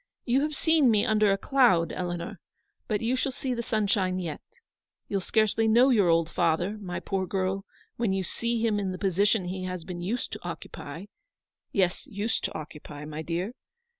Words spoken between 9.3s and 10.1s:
he has been